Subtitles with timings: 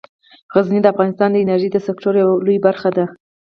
[0.55, 3.05] غزني د افغانستان د انرژۍ د سکتور یوه لویه برخه ده.